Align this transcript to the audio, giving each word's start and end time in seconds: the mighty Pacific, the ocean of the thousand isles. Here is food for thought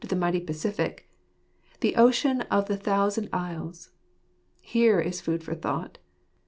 the 0.03 0.15
mighty 0.15 0.39
Pacific, 0.39 1.07
the 1.81 1.95
ocean 1.95 2.41
of 2.49 2.65
the 2.65 2.75
thousand 2.75 3.29
isles. 3.31 3.91
Here 4.59 4.99
is 4.99 5.21
food 5.21 5.43
for 5.43 5.53
thought 5.53 5.99